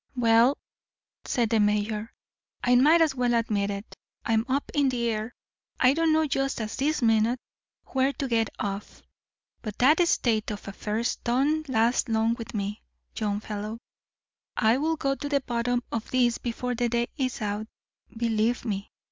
[0.15, 0.57] "Well,"
[1.25, 2.11] said the mayor,
[2.63, 3.95] "I might as well admit it.
[4.25, 5.35] I'm up in the air.
[5.79, 7.39] I don't know just at this minute
[7.85, 9.03] where to get off.
[9.61, 12.81] But that state of affairs don't last long with me,
[13.15, 13.77] young fellow.
[14.57, 17.67] I'll go to the bottom of this before the day is out,
[18.17, 18.89] believe me.